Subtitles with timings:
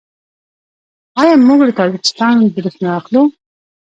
[1.21, 3.21] آیا موږ له تاجکستان بریښنا اخلو؟